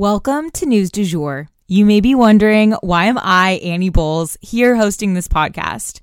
Welcome 0.00 0.48
to 0.52 0.64
News 0.64 0.90
du 0.90 1.04
Jour. 1.04 1.50
You 1.66 1.84
may 1.84 2.00
be 2.00 2.14
wondering 2.14 2.72
why 2.80 3.04
am 3.04 3.18
I, 3.18 3.60
Annie 3.62 3.90
Bowles, 3.90 4.38
here 4.40 4.74
hosting 4.74 5.12
this 5.12 5.28
podcast? 5.28 6.00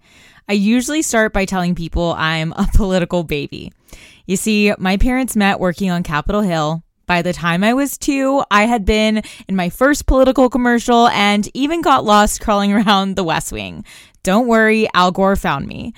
I 0.48 0.54
usually 0.54 1.02
start 1.02 1.34
by 1.34 1.46
telling 1.46 1.74
people 1.74 2.14
I'm 2.16 2.52
a 2.52 2.70
political 2.76 3.24
baby. 3.24 3.74
You 4.28 4.36
see, 4.36 4.72
my 4.78 4.98
parents 4.98 5.36
met 5.36 5.60
working 5.60 5.90
on 5.90 6.04
Capitol 6.04 6.42
Hill. 6.42 6.84
By 7.08 7.24
the 7.24 7.34
time 7.34 7.64
I 7.64 7.74
was 7.74 7.98
two, 7.98 8.44
I 8.52 8.66
had 8.66 8.86
been 8.86 9.24
in 9.48 9.56
my 9.56 9.70
first 9.70 10.06
political 10.06 10.48
commercial 10.48 11.08
and 11.08 11.50
even 11.56 11.82
got 11.82 12.06
lost 12.06 12.40
crawling 12.42 12.74
around 12.74 13.16
the 13.16 13.24
West 13.24 13.52
Wing. 13.52 13.84
Don't 14.22 14.46
worry, 14.46 14.88
Al 14.94 15.12
Gore 15.12 15.36
found 15.36 15.66
me. 15.66 15.96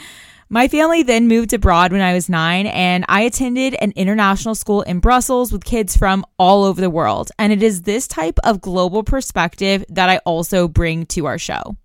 My 0.52 0.67
family 0.67 1.03
then 1.03 1.28
moved 1.28 1.53
abroad 1.53 1.92
when 1.92 2.02
I 2.02 2.14
was 2.14 2.28
nine, 2.28 2.66
and 2.66 3.05
I 3.08 3.22
attended 3.22 3.75
an 3.75 3.94
international 3.95 4.55
school 4.55 4.81
in 4.81 5.00
Brussels 5.00 5.52
with 5.52 5.64
kids 5.64 5.95
from 5.95 6.25
all 6.39 6.64
over 6.64 6.81
the 6.81 6.89
world. 6.89 7.30
And 7.38 7.53
it 7.53 7.61
is 7.61 7.83
this 7.83 8.08
type 8.08 8.39
of 8.44 8.59
global 8.59 9.03
perspective 9.03 9.86
that 9.89 10.09
I 10.09 10.17
also 10.25 10.67
bring 10.67 11.05
to 11.08 11.27
our 11.27 11.38
show. 11.38 11.77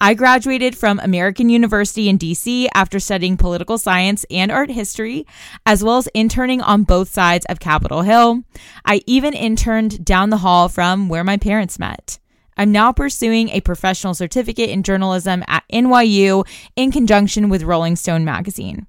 I 0.00 0.14
graduated 0.14 0.78
from 0.78 0.98
American 0.98 1.50
University 1.50 2.08
in 2.08 2.16
DC 2.16 2.68
after 2.74 2.98
studying 2.98 3.36
political 3.36 3.76
science 3.76 4.24
and 4.30 4.50
art 4.50 4.70
history, 4.70 5.26
as 5.66 5.84
well 5.84 5.98
as 5.98 6.06
interning 6.14 6.62
on 6.62 6.84
both 6.84 7.10
sides 7.10 7.44
of 7.50 7.60
Capitol 7.60 8.00
Hill. 8.00 8.44
I 8.86 9.02
even 9.06 9.34
interned 9.34 10.06
down 10.06 10.30
the 10.30 10.38
hall 10.38 10.70
from 10.70 11.10
where 11.10 11.22
my 11.22 11.36
parents 11.36 11.78
met. 11.78 12.18
I'm 12.60 12.72
now 12.72 12.92
pursuing 12.92 13.48
a 13.48 13.62
professional 13.62 14.12
certificate 14.12 14.68
in 14.68 14.82
journalism 14.82 15.42
at 15.48 15.64
NYU 15.72 16.46
in 16.76 16.92
conjunction 16.92 17.48
with 17.48 17.62
Rolling 17.62 17.96
Stone 17.96 18.26
magazine. 18.26 18.86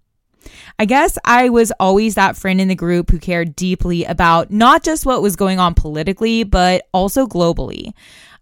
I 0.78 0.84
guess 0.84 1.18
I 1.24 1.48
was 1.48 1.72
always 1.80 2.16
that 2.16 2.36
friend 2.36 2.60
in 2.60 2.68
the 2.68 2.76
group 2.76 3.10
who 3.10 3.18
cared 3.18 3.56
deeply 3.56 4.04
about 4.04 4.52
not 4.52 4.84
just 4.84 5.06
what 5.06 5.22
was 5.22 5.38
going 5.38 5.58
on 5.58 5.74
politically, 5.74 6.44
but 6.44 6.86
also 6.94 7.26
globally. 7.26 7.94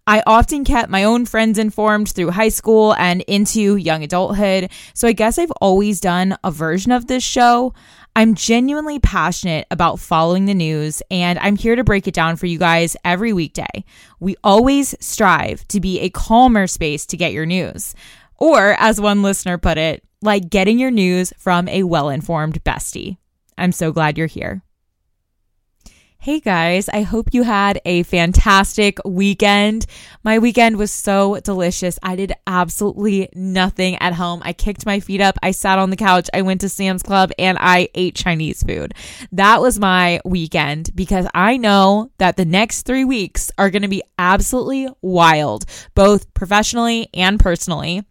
I 0.04 0.24
often 0.26 0.64
kept 0.64 0.90
my 0.90 1.04
own 1.04 1.26
friends 1.26 1.58
informed 1.58 2.08
through 2.08 2.32
high 2.32 2.48
school 2.48 2.96
and 2.96 3.20
into 3.28 3.76
young 3.76 4.02
adulthood, 4.02 4.70
so 4.94 5.06
I 5.06 5.12
guess 5.12 5.38
I've 5.38 5.52
always 5.60 6.00
done 6.00 6.36
a 6.42 6.50
version 6.50 6.90
of 6.90 7.06
this 7.06 7.22
show. 7.22 7.72
I'm 8.20 8.34
genuinely 8.34 8.98
passionate 8.98 9.66
about 9.70 9.98
following 9.98 10.44
the 10.44 10.52
news, 10.52 11.02
and 11.10 11.38
I'm 11.38 11.56
here 11.56 11.74
to 11.74 11.82
break 11.82 12.06
it 12.06 12.12
down 12.12 12.36
for 12.36 12.44
you 12.44 12.58
guys 12.58 12.94
every 13.02 13.32
weekday. 13.32 13.82
We 14.18 14.36
always 14.44 14.94
strive 15.00 15.66
to 15.68 15.80
be 15.80 16.00
a 16.00 16.10
calmer 16.10 16.66
space 16.66 17.06
to 17.06 17.16
get 17.16 17.32
your 17.32 17.46
news. 17.46 17.94
Or, 18.36 18.76
as 18.78 19.00
one 19.00 19.22
listener 19.22 19.56
put 19.56 19.78
it, 19.78 20.04
like 20.20 20.50
getting 20.50 20.78
your 20.78 20.90
news 20.90 21.32
from 21.38 21.66
a 21.68 21.84
well 21.84 22.10
informed 22.10 22.62
bestie. 22.62 23.16
I'm 23.56 23.72
so 23.72 23.90
glad 23.90 24.18
you're 24.18 24.26
here. 24.26 24.60
Hey 26.22 26.38
guys, 26.38 26.90
I 26.90 27.00
hope 27.00 27.32
you 27.32 27.44
had 27.44 27.80
a 27.86 28.02
fantastic 28.02 28.98
weekend. 29.06 29.86
My 30.22 30.38
weekend 30.38 30.76
was 30.76 30.92
so 30.92 31.40
delicious. 31.40 31.98
I 32.02 32.14
did 32.14 32.34
absolutely 32.46 33.30
nothing 33.32 33.96
at 33.96 34.12
home. 34.12 34.42
I 34.44 34.52
kicked 34.52 34.84
my 34.84 35.00
feet 35.00 35.22
up, 35.22 35.38
I 35.42 35.52
sat 35.52 35.78
on 35.78 35.88
the 35.88 35.96
couch, 35.96 36.28
I 36.34 36.42
went 36.42 36.60
to 36.60 36.68
Sam's 36.68 37.02
Club, 37.02 37.30
and 37.38 37.56
I 37.58 37.88
ate 37.94 38.16
Chinese 38.16 38.62
food. 38.62 38.92
That 39.32 39.62
was 39.62 39.78
my 39.78 40.20
weekend 40.26 40.90
because 40.94 41.26
I 41.32 41.56
know 41.56 42.10
that 42.18 42.36
the 42.36 42.44
next 42.44 42.82
three 42.82 43.06
weeks 43.06 43.50
are 43.56 43.70
going 43.70 43.80
to 43.80 43.88
be 43.88 44.02
absolutely 44.18 44.88
wild, 45.00 45.64
both 45.94 46.34
professionally 46.34 47.08
and 47.14 47.40
personally. 47.40 48.04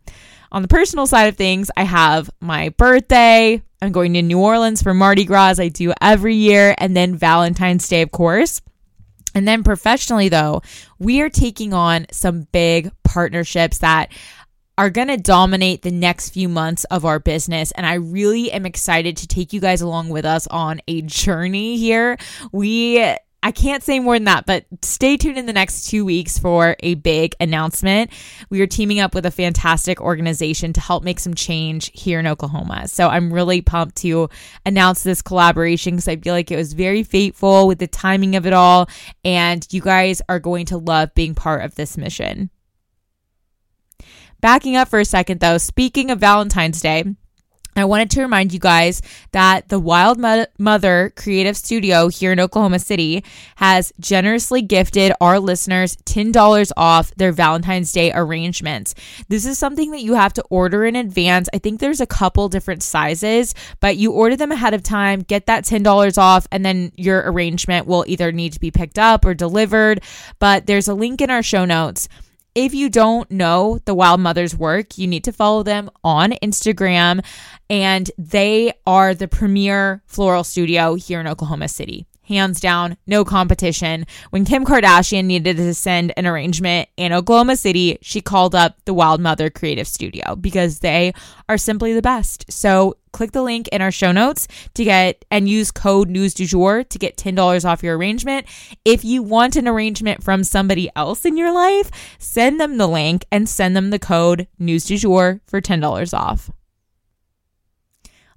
On 0.51 0.61
the 0.61 0.67
personal 0.67 1.05
side 1.05 1.25
of 1.25 1.37
things, 1.37 1.69
I 1.77 1.83
have 1.83 2.29
my 2.39 2.69
birthday. 2.69 3.61
I'm 3.81 3.91
going 3.91 4.13
to 4.13 4.21
New 4.21 4.39
Orleans 4.39 4.81
for 4.81 4.93
Mardi 4.93 5.23
Gras, 5.23 5.49
as 5.49 5.59
I 5.59 5.69
do 5.69 5.93
every 6.01 6.35
year, 6.35 6.75
and 6.77 6.97
then 6.97 7.15
Valentine's 7.15 7.87
Day, 7.87 8.01
of 8.01 8.11
course. 8.11 8.61
And 9.35 9.47
then 9.47 9.63
professionally, 9.63 10.27
though, 10.27 10.61
we 10.97 11.21
are 11.21 11.29
taking 11.29 11.73
on 11.73 12.07
some 12.11 12.47
big 12.51 12.91
partnerships 13.03 13.77
that 13.79 14.11
are 14.77 14.89
going 14.89 15.09
to 15.09 15.17
dominate 15.17 15.81
the 15.81 15.91
next 15.91 16.29
few 16.29 16.49
months 16.49 16.83
of 16.85 17.05
our 17.05 17.19
business. 17.19 17.71
And 17.71 17.85
I 17.85 17.95
really 17.95 18.51
am 18.51 18.65
excited 18.65 19.17
to 19.17 19.27
take 19.27 19.53
you 19.53 19.59
guys 19.59 19.81
along 19.81 20.09
with 20.09 20.25
us 20.25 20.47
on 20.47 20.81
a 20.87 21.01
journey 21.01 21.77
here. 21.77 22.17
We 22.51 23.15
I 23.41 23.51
can't 23.51 23.81
say 23.81 23.99
more 23.99 24.15
than 24.15 24.25
that, 24.25 24.45
but 24.45 24.65
stay 24.81 25.15
tuned 25.15 25.37
in 25.37 25.45
the 25.45 25.53
next 25.53 25.89
two 25.89 26.03
weeks 26.03 26.37
for 26.37 26.75
a 26.81 26.95
big 26.95 27.35
announcement. 27.39 28.11
We 28.49 28.59
are 28.59 28.67
teaming 28.67 28.99
up 28.99 29.15
with 29.15 29.25
a 29.25 29.31
fantastic 29.31 30.01
organization 30.01 30.73
to 30.73 30.81
help 30.81 31.03
make 31.03 31.19
some 31.19 31.33
change 31.33 31.89
here 31.93 32.19
in 32.19 32.27
Oklahoma. 32.27 32.89
So 32.89 33.07
I'm 33.07 33.31
really 33.31 33.61
pumped 33.61 33.95
to 33.97 34.29
announce 34.65 35.03
this 35.03 35.21
collaboration 35.21 35.95
because 35.95 36.09
I 36.09 36.17
feel 36.17 36.33
like 36.33 36.51
it 36.51 36.57
was 36.57 36.73
very 36.73 37.03
fateful 37.03 37.65
with 37.65 37.79
the 37.79 37.87
timing 37.87 38.35
of 38.35 38.45
it 38.45 38.53
all. 38.53 38.89
And 39.23 39.65
you 39.71 39.81
guys 39.81 40.21
are 40.27 40.39
going 40.39 40.65
to 40.67 40.77
love 40.77 41.15
being 41.15 41.33
part 41.33 41.63
of 41.63 41.75
this 41.75 41.97
mission. 41.97 42.49
Backing 44.41 44.75
up 44.75 44.89
for 44.89 44.99
a 44.99 45.05
second, 45.05 45.39
though, 45.39 45.57
speaking 45.57 46.11
of 46.11 46.19
Valentine's 46.19 46.81
Day, 46.81 47.03
I 47.79 47.85
wanted 47.85 48.11
to 48.11 48.21
remind 48.21 48.53
you 48.53 48.59
guys 48.59 49.01
that 49.31 49.69
the 49.69 49.79
Wild 49.79 50.19
Mother 50.19 51.13
Creative 51.15 51.55
Studio 51.55 52.07
here 52.09 52.31
in 52.31 52.39
Oklahoma 52.39 52.79
City 52.79 53.23
has 53.55 53.93
generously 53.99 54.61
gifted 54.61 55.13
our 55.21 55.39
listeners 55.39 55.95
$10 56.05 56.71
off 56.75 57.13
their 57.15 57.31
Valentine's 57.31 57.91
Day 57.91 58.11
arrangements. 58.13 58.95
This 59.27 59.45
is 59.45 59.57
something 59.57 59.91
that 59.91 60.01
you 60.01 60.15
have 60.15 60.33
to 60.33 60.43
order 60.49 60.85
in 60.85 60.95
advance. 60.95 61.47
I 61.53 61.57
think 61.59 61.79
there's 61.79 62.01
a 62.01 62.07
couple 62.07 62.49
different 62.49 62.83
sizes, 62.83 63.55
but 63.79 63.97
you 63.97 64.11
order 64.11 64.35
them 64.35 64.51
ahead 64.51 64.73
of 64.73 64.83
time, 64.83 65.21
get 65.21 65.45
that 65.45 65.63
$10 65.63 66.17
off, 66.17 66.47
and 66.51 66.65
then 66.65 66.91
your 66.95 67.23
arrangement 67.31 67.87
will 67.87 68.03
either 68.07 68.31
need 68.31 68.53
to 68.53 68.59
be 68.59 68.71
picked 68.71 68.99
up 68.99 69.25
or 69.25 69.33
delivered. 69.33 70.01
But 70.39 70.65
there's 70.65 70.87
a 70.87 70.93
link 70.93 71.21
in 71.21 71.29
our 71.29 71.43
show 71.43 71.65
notes 71.65 72.09
if 72.65 72.73
you 72.73 72.89
don't 72.89 73.31
know 73.31 73.79
the 73.85 73.93
Wild 73.93 74.19
Mothers 74.19 74.53
work, 74.53 74.97
you 74.97 75.07
need 75.07 75.23
to 75.23 75.31
follow 75.31 75.63
them 75.63 75.89
on 76.03 76.31
Instagram, 76.43 77.23
and 77.69 78.11
they 78.17 78.73
are 78.85 79.15
the 79.15 79.29
premier 79.29 80.03
floral 80.07 80.43
studio 80.43 80.95
here 80.95 81.21
in 81.21 81.27
Oklahoma 81.27 81.69
City 81.69 82.05
hands 82.29 82.61
down, 82.61 82.95
no 83.05 83.25
competition. 83.25 84.05
When 84.29 84.45
Kim 84.45 84.63
Kardashian 84.63 85.25
needed 85.25 85.57
to 85.57 85.73
send 85.73 86.13
an 86.15 86.25
arrangement 86.25 86.87
in 86.95 87.11
Oklahoma 87.11 87.57
City, 87.57 87.97
she 88.01 88.21
called 88.21 88.55
up 88.55 88.77
the 88.85 88.93
Wild 88.93 89.19
Mother 89.19 89.49
Creative 89.49 89.87
Studio 89.87 90.35
because 90.35 90.79
they 90.79 91.13
are 91.49 91.57
simply 91.57 91.91
the 91.93 92.01
best. 92.01 92.45
So 92.49 92.95
click 93.11 93.31
the 93.31 93.41
link 93.41 93.67
in 93.69 93.81
our 93.81 93.91
show 93.91 94.11
notes 94.11 94.47
to 94.75 94.83
get 94.83 95.25
and 95.31 95.49
use 95.49 95.71
code 95.71 96.09
news 96.09 96.33
du 96.33 96.45
jour 96.45 96.83
to 96.83 96.99
get 96.99 97.17
$10 97.17 97.65
off 97.65 97.83
your 97.83 97.97
arrangement. 97.97 98.45
If 98.85 99.03
you 99.03 99.23
want 99.23 99.55
an 99.55 99.67
arrangement 99.67 100.23
from 100.23 100.43
somebody 100.43 100.89
else 100.95 101.25
in 101.25 101.35
your 101.35 101.51
life, 101.51 101.89
send 102.19 102.59
them 102.59 102.77
the 102.77 102.87
link 102.87 103.25
and 103.31 103.49
send 103.49 103.75
them 103.75 103.89
the 103.89 103.99
code 103.99 104.47
news 104.57 104.85
du 104.85 104.97
jour 104.97 105.41
for 105.47 105.59
$10 105.59 106.13
off. 106.17 106.51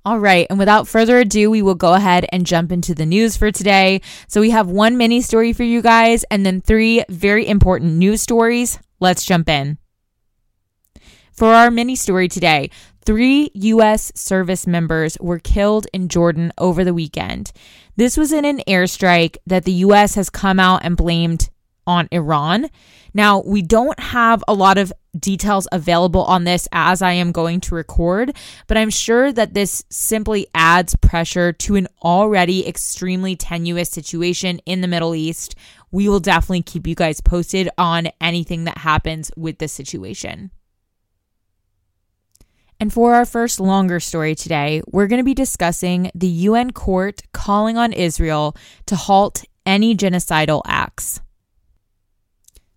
All 0.04 0.18
right. 0.18 0.46
And 0.50 0.58
without 0.58 0.88
further 0.88 1.18
ado, 1.18 1.50
we 1.50 1.62
will 1.62 1.76
go 1.76 1.94
ahead 1.94 2.26
and 2.32 2.44
jump 2.44 2.72
into 2.72 2.94
the 2.94 3.06
news 3.06 3.36
for 3.36 3.52
today. 3.52 4.00
So 4.26 4.40
we 4.40 4.50
have 4.50 4.68
one 4.68 4.96
mini 4.96 5.20
story 5.20 5.52
for 5.52 5.62
you 5.62 5.80
guys 5.80 6.24
and 6.24 6.44
then 6.44 6.60
three 6.60 7.04
very 7.08 7.46
important 7.46 7.92
news 7.94 8.20
stories. 8.20 8.80
Let's 8.98 9.24
jump 9.24 9.48
in. 9.48 9.78
For 11.32 11.54
our 11.54 11.70
mini 11.70 11.96
story 11.96 12.28
today, 12.28 12.70
three 13.04 13.50
U.S. 13.54 14.12
service 14.14 14.66
members 14.66 15.16
were 15.20 15.38
killed 15.38 15.86
in 15.92 16.08
Jordan 16.08 16.52
over 16.58 16.84
the 16.84 16.94
weekend. 16.94 17.52
This 17.96 18.16
was 18.16 18.32
in 18.32 18.44
an 18.44 18.58
airstrike 18.68 19.36
that 19.46 19.64
the 19.64 19.72
U.S. 19.72 20.14
has 20.16 20.30
come 20.30 20.58
out 20.58 20.84
and 20.84 20.96
blamed 20.96 21.48
on 21.86 22.08
Iran. 22.12 22.68
Now, 23.14 23.42
we 23.42 23.62
don't 23.62 23.98
have 24.00 24.42
a 24.48 24.54
lot 24.54 24.78
of 24.78 24.92
details 25.18 25.68
available 25.72 26.22
on 26.24 26.44
this 26.44 26.66
as 26.72 27.02
I 27.02 27.12
am 27.12 27.32
going 27.32 27.60
to 27.62 27.74
record, 27.74 28.34
but 28.66 28.78
I'm 28.78 28.90
sure 28.90 29.32
that 29.32 29.54
this 29.54 29.84
simply 29.90 30.46
adds 30.54 30.96
pressure 30.96 31.52
to 31.52 31.76
an 31.76 31.88
already 32.02 32.66
extremely 32.66 33.36
tenuous 33.36 33.90
situation 33.90 34.60
in 34.64 34.80
the 34.80 34.88
Middle 34.88 35.14
East. 35.14 35.54
We 35.90 36.08
will 36.08 36.20
definitely 36.20 36.62
keep 36.62 36.86
you 36.86 36.94
guys 36.94 37.20
posted 37.20 37.68
on 37.76 38.08
anything 38.20 38.64
that 38.64 38.78
happens 38.78 39.30
with 39.36 39.58
this 39.58 39.72
situation. 39.72 40.50
And 42.80 42.92
for 42.92 43.14
our 43.14 43.24
first 43.24 43.60
longer 43.60 44.00
story 44.00 44.34
today, 44.34 44.82
we're 44.90 45.06
going 45.06 45.20
to 45.20 45.24
be 45.24 45.34
discussing 45.34 46.10
the 46.16 46.26
UN 46.26 46.72
court 46.72 47.22
calling 47.32 47.76
on 47.76 47.92
Israel 47.92 48.56
to 48.86 48.96
halt 48.96 49.44
any 49.64 49.94
genocidal 49.94 50.62
acts. 50.66 51.20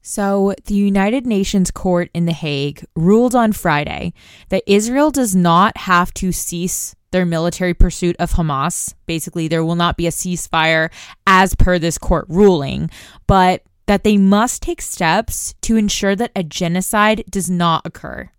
So, 0.07 0.53
the 0.65 0.75
United 0.75 1.25
Nations 1.25 1.71
Court 1.71 2.11
in 2.13 2.27
The 2.27 2.31
Hague 2.31 2.85
ruled 2.95 3.33
on 3.33 3.53
Friday 3.53 4.13
that 4.49 4.61
Israel 4.67 5.09
does 5.09 5.35
not 5.35 5.75
have 5.77 6.13
to 6.13 6.31
cease 6.31 6.95
their 7.09 7.25
military 7.25 7.73
pursuit 7.73 8.15
of 8.19 8.33
Hamas. 8.33 8.93
Basically, 9.07 9.47
there 9.47 9.65
will 9.65 9.73
not 9.73 9.97
be 9.97 10.05
a 10.05 10.11
ceasefire 10.11 10.91
as 11.25 11.55
per 11.55 11.79
this 11.79 11.97
court 11.97 12.27
ruling, 12.29 12.91
but 13.25 13.63
that 13.87 14.03
they 14.03 14.15
must 14.15 14.61
take 14.61 14.79
steps 14.79 15.55
to 15.61 15.75
ensure 15.75 16.15
that 16.15 16.31
a 16.35 16.43
genocide 16.43 17.23
does 17.27 17.49
not 17.49 17.83
occur. 17.83 18.29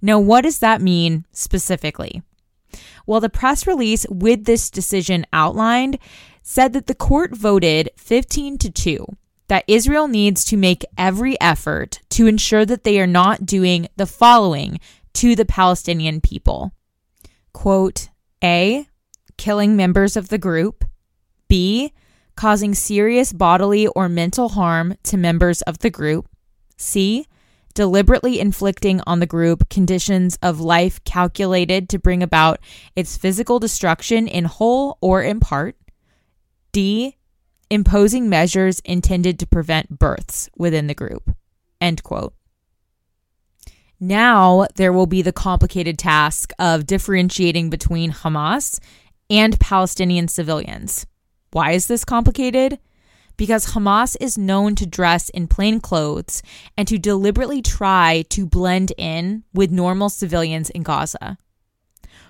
Now, 0.00 0.20
what 0.20 0.42
does 0.42 0.60
that 0.60 0.80
mean 0.80 1.26
specifically? 1.32 2.22
Well, 3.04 3.18
the 3.18 3.28
press 3.28 3.66
release 3.66 4.06
with 4.08 4.44
this 4.44 4.70
decision 4.70 5.26
outlined 5.32 5.98
said 6.44 6.72
that 6.74 6.86
the 6.86 6.94
court 6.94 7.36
voted 7.36 7.90
15 7.96 8.58
to 8.58 8.70
2 8.70 9.16
that 9.48 9.64
Israel 9.66 10.08
needs 10.08 10.44
to 10.46 10.56
make 10.56 10.84
every 10.96 11.38
effort 11.40 12.00
to 12.10 12.26
ensure 12.26 12.64
that 12.64 12.84
they 12.84 13.00
are 13.00 13.06
not 13.06 13.44
doing 13.44 13.88
the 13.96 14.06
following 14.06 14.78
to 15.14 15.34
the 15.34 15.44
Palestinian 15.44 16.20
people. 16.20 16.72
Quote, 17.52 18.08
A, 18.42 18.86
killing 19.36 19.76
members 19.76 20.16
of 20.16 20.28
the 20.28 20.38
group. 20.38 20.84
B, 21.48 21.92
causing 22.36 22.74
serious 22.74 23.32
bodily 23.32 23.88
or 23.88 24.08
mental 24.08 24.50
harm 24.50 24.96
to 25.02 25.16
members 25.16 25.62
of 25.62 25.78
the 25.80 25.90
group. 25.90 26.28
C, 26.76 27.26
deliberately 27.74 28.38
inflicting 28.38 29.00
on 29.06 29.20
the 29.20 29.26
group 29.26 29.68
conditions 29.68 30.38
of 30.42 30.60
life 30.60 31.02
calculated 31.04 31.88
to 31.88 31.98
bring 31.98 32.22
about 32.22 32.60
its 32.94 33.16
physical 33.16 33.58
destruction 33.58 34.28
in 34.28 34.44
whole 34.44 34.98
or 35.00 35.22
in 35.22 35.40
part. 35.40 35.76
D, 36.72 37.16
imposing 37.70 38.28
measures 38.28 38.80
intended 38.80 39.38
to 39.38 39.46
prevent 39.46 39.98
births 39.98 40.48
within 40.56 40.86
the 40.86 40.94
group. 40.94 41.34
End 41.80 42.02
quote. 42.02 42.34
Now 44.00 44.66
there 44.76 44.92
will 44.92 45.06
be 45.06 45.22
the 45.22 45.32
complicated 45.32 45.98
task 45.98 46.52
of 46.58 46.86
differentiating 46.86 47.68
between 47.70 48.12
Hamas 48.12 48.78
and 49.28 49.58
Palestinian 49.58 50.28
civilians. 50.28 51.06
Why 51.50 51.72
is 51.72 51.86
this 51.86 52.04
complicated? 52.04 52.78
Because 53.36 53.72
Hamas 53.72 54.16
is 54.20 54.38
known 54.38 54.74
to 54.76 54.86
dress 54.86 55.28
in 55.30 55.48
plain 55.48 55.80
clothes 55.80 56.42
and 56.76 56.86
to 56.88 56.98
deliberately 56.98 57.62
try 57.62 58.24
to 58.30 58.46
blend 58.46 58.92
in 58.96 59.44
with 59.52 59.70
normal 59.70 60.08
civilians 60.08 60.70
in 60.70 60.82
Gaza. 60.82 61.38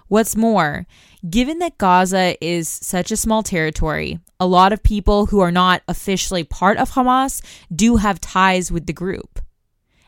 What's 0.09 0.37
more, 0.37 0.87
given 1.29 1.59
that 1.59 1.77
Gaza 1.77 2.35
is 2.45 2.69
such 2.69 3.13
a 3.13 3.17
small 3.17 3.43
territory, 3.43 4.19
a 4.41 4.47
lot 4.47 4.73
of 4.73 4.83
people 4.83 5.27
who 5.27 5.41
are 5.41 5.53
not 5.53 5.83
officially 5.87 6.45
part 6.45 6.79
of 6.79 6.93
Hamas 6.93 7.43
do 7.75 7.97
have 7.97 8.21
ties 8.21 8.73
with 8.73 8.87
the 8.87 8.93
group. 8.95 9.39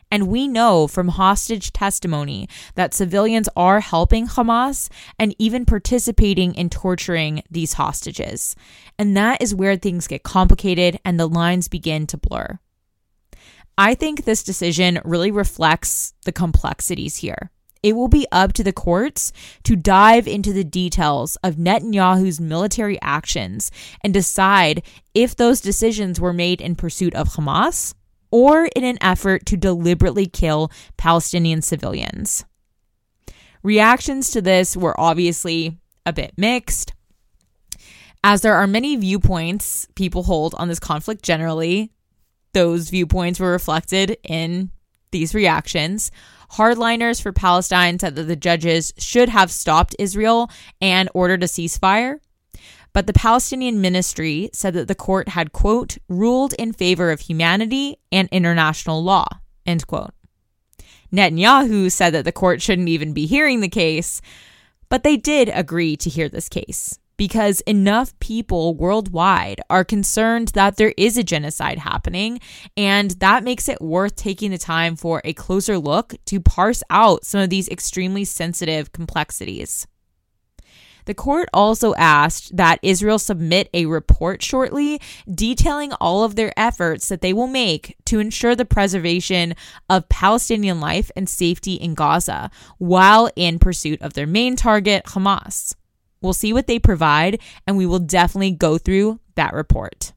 And 0.09 0.27
we 0.27 0.47
know 0.47 0.87
from 0.87 1.07
hostage 1.07 1.71
testimony 1.71 2.49
that 2.75 2.93
civilians 2.93 3.47
are 3.55 3.79
helping 3.79 4.27
Hamas 4.27 4.89
and 5.17 5.33
even 5.39 5.65
participating 5.65 6.53
in 6.55 6.69
torturing 6.69 7.43
these 7.49 7.73
hostages. 7.73 8.55
And 8.99 9.15
that 9.15 9.41
is 9.41 9.55
where 9.55 9.77
things 9.77 10.07
get 10.07 10.23
complicated 10.23 10.99
and 11.05 11.19
the 11.19 11.29
lines 11.29 11.69
begin 11.69 12.07
to 12.07 12.17
blur. 12.17 12.59
I 13.77 13.93
think 13.93 14.25
this 14.25 14.43
decision 14.43 14.99
really 15.05 15.31
reflects 15.31 16.13
the 16.25 16.33
complexities 16.33 17.17
here. 17.17 17.51
It 17.83 17.95
will 17.95 18.07
be 18.07 18.27
up 18.31 18.53
to 18.53 18.63
the 18.63 18.73
courts 18.73 19.33
to 19.63 19.75
dive 19.75 20.27
into 20.27 20.53
the 20.53 20.63
details 20.63 21.35
of 21.37 21.55
Netanyahu's 21.55 22.39
military 22.39 23.01
actions 23.01 23.71
and 24.03 24.13
decide 24.13 24.83
if 25.15 25.35
those 25.35 25.61
decisions 25.61 26.19
were 26.19 26.33
made 26.33 26.61
in 26.61 26.75
pursuit 26.75 27.15
of 27.15 27.29
Hamas 27.29 27.95
or 28.29 28.65
in 28.75 28.83
an 28.83 28.97
effort 29.01 29.45
to 29.47 29.57
deliberately 29.57 30.27
kill 30.27 30.71
Palestinian 30.97 31.61
civilians. 31.61 32.45
Reactions 33.63 34.31
to 34.31 34.41
this 34.41 34.77
were 34.77 34.99
obviously 34.99 35.77
a 36.05 36.13
bit 36.13 36.33
mixed. 36.37 36.93
As 38.23 38.41
there 38.41 38.55
are 38.55 38.67
many 38.67 38.95
viewpoints 38.95 39.87
people 39.95 40.23
hold 40.23 40.53
on 40.55 40.67
this 40.67 40.79
conflict 40.79 41.23
generally, 41.23 41.91
those 42.53 42.89
viewpoints 42.89 43.39
were 43.39 43.51
reflected 43.51 44.17
in 44.23 44.71
these 45.11 45.35
reactions. 45.35 46.11
Hardliners 46.53 47.21
for 47.21 47.31
Palestine 47.31 47.97
said 47.99 48.15
that 48.15 48.23
the 48.23 48.35
judges 48.35 48.93
should 48.97 49.29
have 49.29 49.51
stopped 49.51 49.95
Israel 49.97 50.49
and 50.81 51.09
ordered 51.13 51.43
a 51.43 51.47
ceasefire. 51.47 52.19
But 52.93 53.07
the 53.07 53.13
Palestinian 53.13 53.79
ministry 53.79 54.49
said 54.51 54.73
that 54.73 54.89
the 54.89 54.95
court 54.95 55.29
had, 55.29 55.53
quote, 55.53 55.97
ruled 56.09 56.53
in 56.53 56.73
favor 56.73 57.11
of 57.11 57.21
humanity 57.21 57.97
and 58.11 58.27
international 58.31 59.01
law, 59.01 59.25
end 59.65 59.87
quote. 59.87 60.13
Netanyahu 61.13 61.91
said 61.91 62.13
that 62.13 62.25
the 62.25 62.31
court 62.31 62.61
shouldn't 62.61 62.89
even 62.89 63.13
be 63.13 63.25
hearing 63.25 63.61
the 63.61 63.69
case, 63.69 64.21
but 64.89 65.03
they 65.03 65.15
did 65.15 65.49
agree 65.53 65.95
to 65.97 66.09
hear 66.09 66.27
this 66.27 66.49
case 66.49 66.99
because 67.21 67.61
enough 67.67 68.19
people 68.19 68.73
worldwide 68.73 69.61
are 69.69 69.85
concerned 69.85 70.47
that 70.55 70.77
there 70.77 70.91
is 70.97 71.19
a 71.19 71.23
genocide 71.23 71.77
happening, 71.77 72.39
and 72.75 73.11
that 73.19 73.43
makes 73.43 73.69
it 73.69 73.79
worth 73.79 74.15
taking 74.15 74.49
the 74.49 74.57
time 74.57 74.95
for 74.95 75.21
a 75.23 75.31
closer 75.31 75.77
look 75.77 76.15
to 76.25 76.39
parse 76.39 76.81
out 76.89 77.23
some 77.23 77.39
of 77.39 77.51
these 77.51 77.69
extremely 77.69 78.25
sensitive 78.25 78.91
complexities. 78.91 79.85
The 81.05 81.13
court 81.13 81.47
also 81.53 81.93
asked 81.93 82.57
that 82.57 82.79
Israel 82.81 83.19
submit 83.19 83.69
a 83.71 83.85
report 83.85 84.41
shortly 84.41 84.99
detailing 85.31 85.93
all 86.01 86.23
of 86.23 86.35
their 86.35 86.51
efforts 86.57 87.07
that 87.09 87.21
they 87.21 87.33
will 87.33 87.45
make 87.45 87.97
to 88.05 88.19
ensure 88.19 88.55
the 88.55 88.65
preservation 88.65 89.53
of 89.91 90.09
Palestinian 90.09 90.79
life 90.79 91.11
and 91.15 91.29
safety 91.29 91.75
in 91.75 91.93
Gaza 91.93 92.49
while 92.79 93.29
in 93.35 93.59
pursuit 93.59 94.01
of 94.01 94.13
their 94.13 94.25
main 94.25 94.55
target, 94.55 95.05
Hamas. 95.05 95.75
We'll 96.21 96.33
see 96.33 96.53
what 96.53 96.67
they 96.67 96.79
provide, 96.79 97.39
and 97.65 97.77
we 97.77 97.85
will 97.85 97.99
definitely 97.99 98.51
go 98.51 98.77
through 98.77 99.19
that 99.35 99.53
report. 99.53 100.13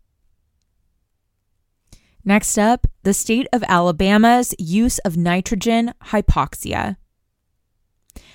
Next 2.25 2.59
up, 2.59 2.87
the 3.03 3.15
state 3.15 3.47
of 3.53 3.65
Alabama's 3.69 4.55
use 4.59 4.99
of 5.01 5.17
nitrogen 5.17 5.93
hypoxia. 6.05 6.97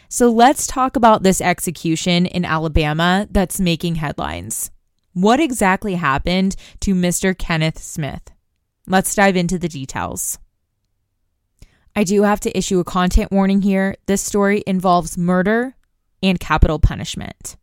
So 0.09 0.29
let's 0.29 0.67
talk 0.67 0.95
about 0.95 1.23
this 1.23 1.41
execution 1.41 2.25
in 2.25 2.45
Alabama 2.45 3.27
that's 3.29 3.59
making 3.59 3.95
headlines. 3.95 4.71
What 5.13 5.39
exactly 5.39 5.95
happened 5.95 6.55
to 6.81 6.93
Mr. 6.93 7.37
Kenneth 7.37 7.79
Smith? 7.79 8.31
Let's 8.87 9.13
dive 9.13 9.35
into 9.35 9.59
the 9.59 9.67
details. 9.67 10.39
I 11.95 12.03
do 12.03 12.23
have 12.23 12.39
to 12.41 12.57
issue 12.57 12.79
a 12.79 12.83
content 12.83 13.31
warning 13.31 13.61
here. 13.61 13.95
This 14.05 14.21
story 14.21 14.63
involves 14.65 15.17
murder 15.17 15.75
and 16.21 16.39
capital 16.39 16.79
punishment. 16.79 17.57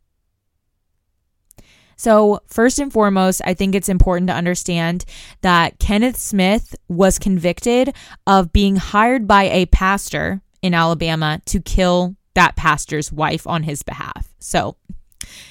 So, 1.99 2.41
first 2.47 2.77
and 2.77 2.93
foremost, 2.93 3.41
I 3.43 3.55
think 3.55 3.73
it's 3.73 3.89
important 3.89 4.27
to 4.27 4.35
understand 4.35 5.03
that 5.41 5.79
Kenneth 5.79 6.17
Smith 6.17 6.75
was 6.87 7.17
convicted 7.17 7.95
of 8.27 8.53
being 8.53 8.75
hired 8.75 9.27
by 9.27 9.45
a 9.45 9.65
pastor 9.67 10.41
in 10.61 10.75
Alabama 10.75 11.41
to 11.45 11.59
kill 11.59 12.15
that 12.35 12.55
pastor's 12.55 13.11
wife 13.11 13.47
on 13.47 13.63
his 13.63 13.81
behalf. 13.81 14.31
So, 14.37 14.77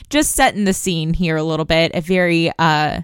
just 0.08 0.36
setting 0.36 0.64
the 0.64 0.72
scene 0.72 1.14
here 1.14 1.36
a 1.36 1.42
little 1.42 1.64
bit, 1.64 1.90
a 1.94 2.00
very 2.00 2.52
uh, 2.60 3.00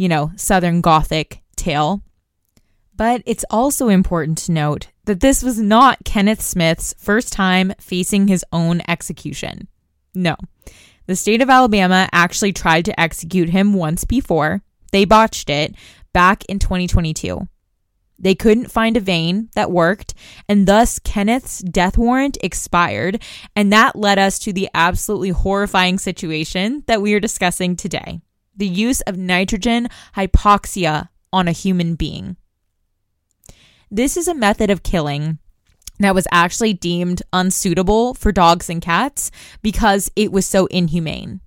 you 0.00 0.08
know, 0.08 0.32
southern 0.34 0.80
gothic 0.80 1.42
tale. 1.56 2.02
But 2.96 3.22
it's 3.26 3.44
also 3.50 3.88
important 3.88 4.38
to 4.38 4.52
note 4.52 4.88
that 5.10 5.18
this 5.18 5.42
was 5.42 5.58
not 5.58 6.04
Kenneth 6.04 6.40
Smith's 6.40 6.94
first 6.96 7.32
time 7.32 7.72
facing 7.80 8.28
his 8.28 8.44
own 8.52 8.80
execution. 8.86 9.66
No. 10.14 10.36
The 11.06 11.16
state 11.16 11.42
of 11.42 11.50
Alabama 11.50 12.08
actually 12.12 12.52
tried 12.52 12.84
to 12.84 13.00
execute 13.00 13.48
him 13.48 13.74
once 13.74 14.04
before. 14.04 14.62
They 14.92 15.04
botched 15.04 15.50
it 15.50 15.74
back 16.12 16.44
in 16.44 16.60
2022. 16.60 17.48
They 18.20 18.36
couldn't 18.36 18.70
find 18.70 18.96
a 18.96 19.00
vein 19.00 19.48
that 19.56 19.72
worked, 19.72 20.14
and 20.48 20.68
thus 20.68 21.00
Kenneth's 21.00 21.58
death 21.58 21.98
warrant 21.98 22.38
expired. 22.40 23.20
And 23.56 23.72
that 23.72 23.96
led 23.96 24.20
us 24.20 24.38
to 24.40 24.52
the 24.52 24.68
absolutely 24.74 25.30
horrifying 25.30 25.98
situation 25.98 26.84
that 26.86 27.02
we 27.02 27.14
are 27.14 27.20
discussing 27.20 27.74
today 27.74 28.20
the 28.54 28.68
use 28.68 29.00
of 29.00 29.16
nitrogen 29.16 29.88
hypoxia 30.14 31.08
on 31.32 31.48
a 31.48 31.52
human 31.52 31.96
being. 31.96 32.36
This 33.90 34.16
is 34.16 34.28
a 34.28 34.34
method 34.34 34.70
of 34.70 34.84
killing 34.84 35.38
that 35.98 36.14
was 36.14 36.28
actually 36.30 36.72
deemed 36.72 37.22
unsuitable 37.32 38.14
for 38.14 38.30
dogs 38.30 38.70
and 38.70 38.80
cats 38.80 39.32
because 39.62 40.10
it 40.14 40.30
was 40.30 40.46
so 40.46 40.66
inhumane. 40.66 41.40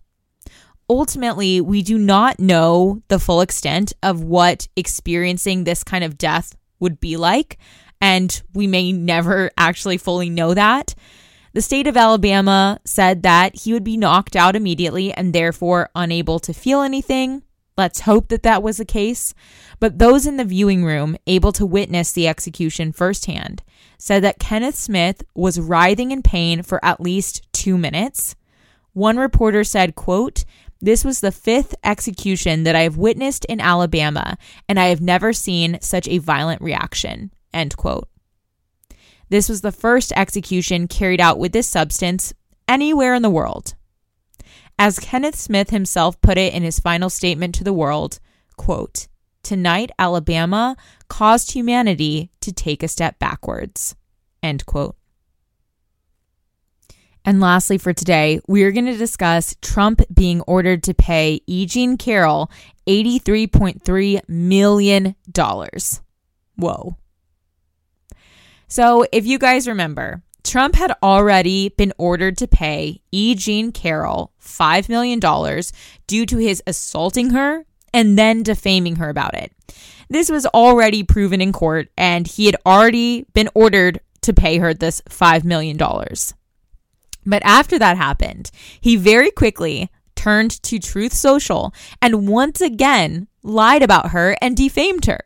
Ultimately, 0.89 1.61
we 1.61 1.81
do 1.81 1.97
not 1.97 2.41
know 2.41 3.01
the 3.07 3.17
full 3.17 3.39
extent 3.39 3.93
of 4.03 4.23
what 4.23 4.67
experiencing 4.75 5.63
this 5.63 5.85
kind 5.85 6.03
of 6.03 6.17
death 6.17 6.53
would 6.81 6.99
be 6.99 7.15
like, 7.15 7.57
and 8.01 8.43
we 8.53 8.67
may 8.67 8.91
never 8.91 9.49
actually 9.57 9.97
fully 9.97 10.29
know 10.29 10.53
that. 10.53 10.93
The 11.53 11.61
state 11.61 11.87
of 11.87 11.95
Alabama 11.95 12.79
said 12.83 13.23
that 13.23 13.55
he 13.55 13.71
would 13.71 13.85
be 13.85 13.95
knocked 13.95 14.35
out 14.35 14.57
immediately 14.57 15.13
and 15.13 15.31
therefore 15.31 15.89
unable 15.95 16.39
to 16.39 16.53
feel 16.53 16.81
anything. 16.81 17.43
Let's 17.77 18.01
hope 18.01 18.27
that 18.29 18.43
that 18.43 18.61
was 18.61 18.77
the 18.77 18.85
case. 18.85 19.33
But 19.79 19.99
those 19.99 20.27
in 20.27 20.37
the 20.37 20.45
viewing 20.45 20.85
room, 20.85 21.17
able 21.25 21.51
to 21.53 21.65
witness 21.65 22.11
the 22.11 22.27
execution 22.27 22.93
firsthand, 22.93 23.63
said 23.97 24.23
that 24.23 24.39
Kenneth 24.39 24.75
Smith 24.75 25.23
was 25.33 25.59
writhing 25.59 26.11
in 26.11 26.21
pain 26.21 26.61
for 26.61 26.83
at 26.85 27.01
least 27.01 27.47
two 27.51 27.77
minutes. 27.77 28.35
One 28.93 29.17
reporter 29.17 29.63
said, 29.63 29.95
quote, 29.95 30.45
this 30.83 31.05
was 31.05 31.21
the 31.21 31.31
fifth 31.31 31.73
execution 31.83 32.63
that 32.63 32.75
I 32.75 32.81
have 32.81 32.97
witnessed 32.97 33.45
in 33.45 33.61
Alabama, 33.61 34.37
and 34.67 34.77
I 34.77 34.87
have 34.87 34.99
never 34.99 35.31
seen 35.31 35.79
such 35.81 36.09
a 36.09 36.17
violent 36.17 36.61
reaction. 36.61 37.31
End 37.53 37.77
quote. 37.77 38.09
This 39.29 39.47
was 39.47 39.61
the 39.61 39.71
first 39.71 40.11
execution 40.15 40.89
carried 40.89 41.21
out 41.21 41.39
with 41.39 41.53
this 41.53 41.67
substance 41.67 42.33
anywhere 42.67 43.13
in 43.13 43.21
the 43.21 43.29
world. 43.29 43.75
As 44.77 44.99
Kenneth 44.99 45.35
Smith 45.35 45.69
himself 45.69 46.19
put 46.21 46.37
it 46.37 46.53
in 46.53 46.63
his 46.63 46.79
final 46.79 47.09
statement 47.09 47.55
to 47.55 47.63
the 47.63 47.73
world, 47.73 48.19
quote, 48.57 49.07
Tonight, 49.43 49.91
Alabama 49.99 50.77
caused 51.09 51.51
humanity 51.51 52.31
to 52.41 52.51
take 52.53 52.81
a 52.81 52.87
step 52.87 53.19
backwards. 53.19 53.95
End 54.41 54.65
quote. 54.65 54.95
And 57.25 57.39
lastly, 57.39 57.77
for 57.77 57.93
today, 57.93 58.39
we 58.47 58.63
are 58.63 58.71
going 58.71 58.85
to 58.85 58.97
discuss 58.97 59.55
Trump 59.61 60.01
being 60.13 60.41
ordered 60.41 60.83
to 60.83 60.93
pay 60.93 61.41
E. 61.47 61.65
Jean 61.65 61.97
Carroll 61.97 62.51
$83.3 62.87 64.27
million. 64.27 65.15
Whoa. 66.55 66.97
So, 68.67 69.05
if 69.11 69.25
you 69.25 69.39
guys 69.39 69.67
remember, 69.67 70.21
Trump 70.43 70.75
had 70.75 70.93
already 71.01 71.69
been 71.69 71.93
ordered 71.97 72.37
to 72.37 72.47
pay 72.47 73.01
E. 73.11 73.33
Jean 73.35 73.71
Carroll 73.71 74.31
$5 74.41 74.89
million 74.89 75.19
due 76.07 76.25
to 76.25 76.37
his 76.37 76.61
assaulting 76.67 77.31
her 77.31 77.65
and 77.93 78.17
then 78.17 78.43
defaming 78.43 78.97
her 78.97 79.09
about 79.09 79.35
it. 79.35 79.51
This 80.09 80.29
was 80.29 80.45
already 80.47 81.03
proven 81.03 81.41
in 81.41 81.53
court, 81.53 81.89
and 81.97 82.27
he 82.27 82.45
had 82.45 82.55
already 82.65 83.25
been 83.33 83.49
ordered 83.55 83.99
to 84.21 84.33
pay 84.33 84.57
her 84.57 84.73
this 84.73 85.01
$5 85.09 85.43
million. 85.43 85.77
But 87.25 87.41
after 87.45 87.79
that 87.79 87.97
happened, 87.97 88.51
he 88.81 88.95
very 88.95 89.31
quickly 89.31 89.89
turned 90.15 90.51
to 90.63 90.79
Truth 90.79 91.13
Social 91.13 91.73
and 92.01 92.27
once 92.27 92.61
again 92.61 93.27
lied 93.43 93.81
about 93.81 94.11
her 94.11 94.37
and 94.41 94.55
defamed 94.55 95.05
her. 95.05 95.19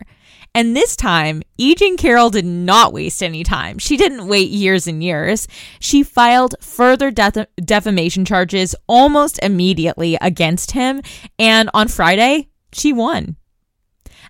And 0.54 0.74
this 0.74 0.96
time, 0.96 1.42
E. 1.56 1.74
Jean 1.74 1.96
Carroll 1.96 2.30
did 2.30 2.44
not 2.44 2.92
waste 2.92 3.22
any 3.22 3.44
time. 3.44 3.78
She 3.78 3.96
didn't 3.96 4.26
wait 4.26 4.50
years 4.50 4.86
and 4.86 5.02
years. 5.02 5.46
She 5.78 6.02
filed 6.02 6.54
further 6.60 7.10
def- 7.10 7.46
defamation 7.56 8.24
charges 8.24 8.74
almost 8.86 9.38
immediately 9.42 10.16
against 10.20 10.72
him. 10.72 11.02
And 11.38 11.70
on 11.74 11.88
Friday, 11.88 12.48
she 12.72 12.92
won. 12.92 13.36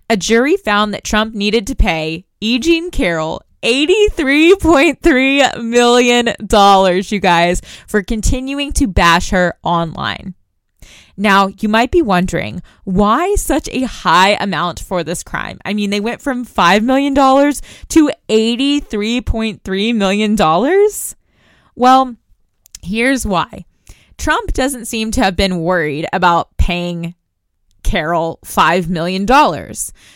A 0.09 0.17
jury 0.17 0.57
found 0.57 0.93
that 0.93 1.03
Trump 1.03 1.35
needed 1.35 1.67
to 1.67 1.75
pay 1.75 2.25
E. 2.41 2.59
Jean 2.59 2.91
Carroll 2.91 3.41
$83.3 3.63 5.63
million, 5.63 6.27
you 7.09 7.19
guys, 7.19 7.61
for 7.87 8.03
continuing 8.03 8.71
to 8.73 8.87
bash 8.87 9.31
her 9.31 9.55
online. 9.63 10.35
Now, 11.21 11.47
you 11.47 11.67
might 11.67 11.91
be 11.91 12.01
wondering 12.01 12.63
why 12.85 13.35
such 13.35 13.67
a 13.73 13.81
high 13.81 14.37
amount 14.39 14.79
for 14.79 15.03
this 15.03 15.21
crime? 15.21 15.59
I 15.65 15.73
mean, 15.73 15.89
they 15.89 15.99
went 15.99 16.21
from 16.21 16.45
$5 16.45 16.81
million 16.81 17.13
to 17.13 18.11
$83.3 18.29 19.95
million. 19.95 20.37
Well, 21.75 22.15
here's 22.81 23.25
why. 23.25 23.65
Trump 24.17 24.53
doesn't 24.53 24.85
seem 24.85 25.11
to 25.11 25.21
have 25.21 25.35
been 25.35 25.59
worried 25.59 26.07
about 26.13 26.55
paying 26.55 27.15
Carroll 27.83 28.39
$5 28.45 28.87
million. 28.87 29.27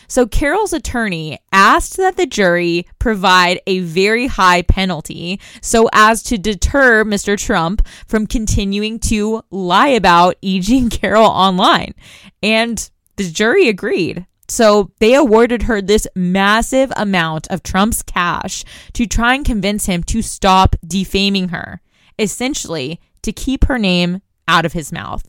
So 0.07 0.27
Carroll's 0.27 0.73
attorney 0.73 1.39
asked 1.51 1.97
that 1.97 2.17
the 2.17 2.25
jury 2.25 2.87
provide 2.99 3.59
a 3.67 3.79
very 3.79 4.27
high 4.27 4.61
penalty 4.61 5.39
so 5.61 5.89
as 5.93 6.23
to 6.23 6.37
deter 6.37 7.03
Mr. 7.03 7.37
Trump 7.37 7.85
from 8.07 8.27
continuing 8.27 8.99
to 8.99 9.41
lie 9.51 9.89
about 9.89 10.35
E. 10.41 10.59
Jean 10.59 10.89
Carroll 10.89 11.25
online. 11.25 11.93
And 12.41 12.89
the 13.15 13.29
jury 13.29 13.67
agreed. 13.67 14.25
So 14.47 14.91
they 14.99 15.15
awarded 15.15 15.63
her 15.63 15.81
this 15.81 16.07
massive 16.15 16.91
amount 16.95 17.47
of 17.49 17.63
Trump's 17.63 18.03
cash 18.03 18.63
to 18.93 19.05
try 19.05 19.35
and 19.35 19.45
convince 19.45 19.85
him 19.85 20.03
to 20.03 20.21
stop 20.21 20.75
defaming 20.85 21.49
her, 21.49 21.81
essentially 22.19 22.99
to 23.21 23.31
keep 23.31 23.65
her 23.65 23.79
name 23.79 24.21
out 24.47 24.65
of 24.65 24.73
his 24.73 24.91
mouth. 24.91 25.23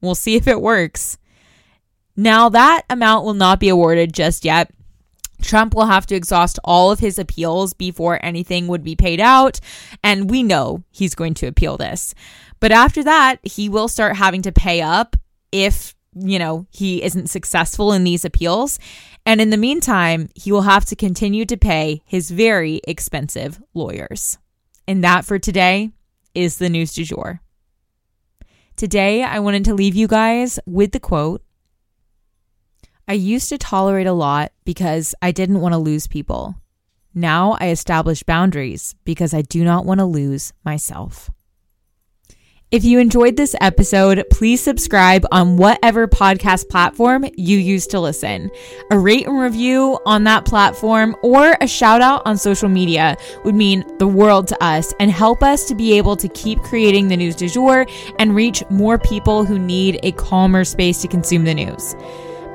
We'll 0.00 0.14
see 0.14 0.36
if 0.36 0.46
it 0.46 0.60
works. 0.60 1.18
Now, 2.16 2.48
that 2.48 2.82
amount 2.88 3.24
will 3.24 3.34
not 3.34 3.60
be 3.60 3.68
awarded 3.68 4.12
just 4.12 4.44
yet. 4.44 4.70
Trump 5.42 5.74
will 5.74 5.86
have 5.86 6.06
to 6.06 6.14
exhaust 6.14 6.58
all 6.64 6.90
of 6.90 7.00
his 7.00 7.18
appeals 7.18 7.74
before 7.74 8.24
anything 8.24 8.68
would 8.68 8.84
be 8.84 8.96
paid 8.96 9.20
out. 9.20 9.60
And 10.02 10.30
we 10.30 10.42
know 10.42 10.84
he's 10.90 11.14
going 11.14 11.34
to 11.34 11.46
appeal 11.46 11.76
this. 11.76 12.14
But 12.60 12.72
after 12.72 13.02
that, 13.04 13.40
he 13.42 13.68
will 13.68 13.88
start 13.88 14.16
having 14.16 14.42
to 14.42 14.52
pay 14.52 14.80
up 14.80 15.16
if, 15.52 15.94
you 16.14 16.38
know, 16.38 16.66
he 16.70 17.02
isn't 17.02 17.30
successful 17.30 17.92
in 17.92 18.04
these 18.04 18.24
appeals. 18.24 18.78
And 19.26 19.40
in 19.40 19.50
the 19.50 19.56
meantime, 19.56 20.28
he 20.34 20.52
will 20.52 20.62
have 20.62 20.84
to 20.86 20.96
continue 20.96 21.44
to 21.46 21.56
pay 21.56 22.02
his 22.06 22.30
very 22.30 22.80
expensive 22.86 23.60
lawyers. 23.74 24.38
And 24.86 25.02
that 25.02 25.24
for 25.24 25.38
today 25.38 25.90
is 26.34 26.58
the 26.58 26.68
news 26.68 26.94
du 26.94 27.04
jour. 27.04 27.40
Today, 28.76 29.22
I 29.22 29.38
wanted 29.40 29.64
to 29.66 29.74
leave 29.74 29.94
you 29.94 30.08
guys 30.08 30.58
with 30.66 30.92
the 30.92 31.00
quote 31.00 31.42
I 33.06 33.12
used 33.12 33.50
to 33.50 33.58
tolerate 33.58 34.06
a 34.06 34.12
lot 34.12 34.52
because 34.64 35.14
I 35.20 35.30
didn't 35.30 35.60
want 35.60 35.74
to 35.74 35.78
lose 35.78 36.06
people. 36.06 36.54
Now 37.14 37.56
I 37.60 37.68
establish 37.68 38.22
boundaries 38.22 38.94
because 39.04 39.34
I 39.34 39.42
do 39.42 39.62
not 39.62 39.84
want 39.84 40.00
to 40.00 40.06
lose 40.06 40.52
myself. 40.64 41.30
If 42.70 42.82
you 42.82 42.98
enjoyed 42.98 43.36
this 43.36 43.54
episode, 43.60 44.24
please 44.32 44.60
subscribe 44.60 45.24
on 45.30 45.58
whatever 45.58 46.08
podcast 46.08 46.68
platform 46.68 47.24
you 47.36 47.56
use 47.58 47.86
to 47.88 48.00
listen. 48.00 48.50
A 48.90 48.98
rate 48.98 49.28
and 49.28 49.38
review 49.38 50.00
on 50.06 50.24
that 50.24 50.44
platform 50.44 51.14
or 51.22 51.56
a 51.60 51.68
shout 51.68 52.00
out 52.00 52.22
on 52.24 52.36
social 52.36 52.68
media 52.68 53.16
would 53.44 53.54
mean 53.54 53.84
the 53.98 54.08
world 54.08 54.48
to 54.48 54.64
us 54.64 54.92
and 54.98 55.10
help 55.10 55.42
us 55.42 55.68
to 55.68 55.76
be 55.76 55.96
able 55.96 56.16
to 56.16 56.26
keep 56.30 56.58
creating 56.62 57.06
the 57.06 57.16
news 57.16 57.36
du 57.36 57.48
jour 57.48 57.86
and 58.18 58.34
reach 58.34 58.64
more 58.70 58.98
people 58.98 59.44
who 59.44 59.56
need 59.56 60.00
a 60.02 60.10
calmer 60.12 60.64
space 60.64 61.00
to 61.02 61.06
consume 61.06 61.44
the 61.44 61.54
news. 61.54 61.94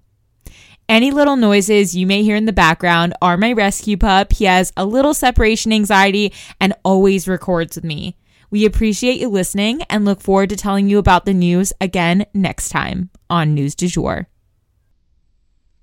Any 0.90 1.12
little 1.12 1.38
noises 1.38 1.96
you 1.96 2.06
may 2.06 2.24
hear 2.24 2.36
in 2.36 2.46
the 2.46 2.54
background 2.54 3.14
are 3.22 3.38
my 3.38 3.54
rescue 3.54 3.98
pup. 3.98 4.34
He 4.34 4.46
has 4.46 4.74
a 4.76 4.86
little 4.86 5.14
separation 5.14 5.72
anxiety 5.72 6.34
and 6.60 6.74
always 6.84 7.28
records 7.28 7.76
with 7.76 7.86
me. 7.86 8.18
We 8.52 8.66
appreciate 8.66 9.20
you 9.20 9.30
listening 9.30 9.82
and 9.84 10.06
look 10.06 10.22
forward 10.22 10.50
to 10.50 10.56
telling 10.56 10.90
you 10.90 11.00
about 11.00 11.26
the 11.26 11.34
news 11.34 11.74
again 11.82 12.26
next 12.34 12.70
time 12.70 13.10
on 13.30 13.56
News 13.56 13.76
du 13.76 13.88
Jour. 13.88 14.28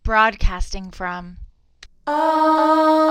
Broadcasting 0.05 0.91
from 0.91 1.39
Oklahoma. 2.07 3.11